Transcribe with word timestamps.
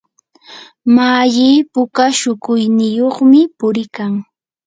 malli 0.95 1.49
puka 1.73 2.05
shukuyniyuqmi 2.19 3.39
puriykan. 3.57 4.11